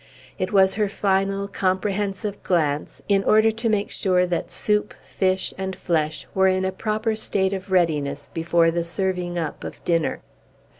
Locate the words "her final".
0.73-1.47